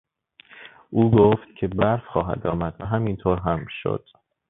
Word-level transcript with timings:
او 0.89 1.11
گفت 1.11 1.55
که 1.59 1.67
برف 1.67 2.03
خواهد 2.13 2.47
آمد 2.47 2.75
و 2.79 2.85
همین 2.85 3.17
طور 3.17 3.39
هم 3.39 3.65
شد! 3.81 4.07